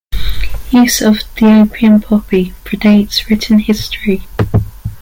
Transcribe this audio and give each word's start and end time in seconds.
Use 0.71 0.99
of 1.03 1.19
the 1.35 1.45
opium 1.61 2.01
poppy 2.01 2.55
predates 2.65 3.29
written 3.29 3.59
history. 3.59 4.23